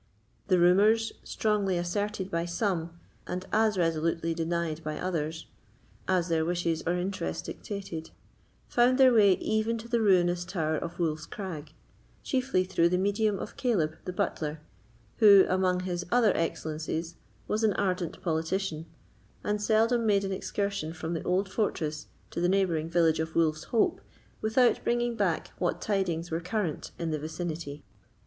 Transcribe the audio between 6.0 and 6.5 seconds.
as their